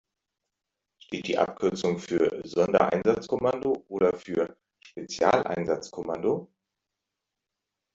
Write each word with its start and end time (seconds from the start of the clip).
Steht 0.99 1.27
die 1.27 1.37
Abkürzung 1.37 1.99
für 1.99 2.41
Sondereinsatzkommando 2.43 3.85
oder 3.87 4.17
für 4.17 4.57
Spezialeinsatzkommando? 4.79 6.51